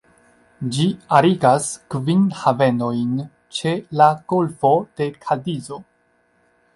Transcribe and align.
Ĝi 0.75 0.85
arigas 1.17 1.67
kvin 1.95 2.23
havenojn 2.39 3.11
ĉe 3.59 3.73
la 4.01 4.07
golfo 4.33 4.73
de 5.01 5.09
Kadizo. 5.27 5.79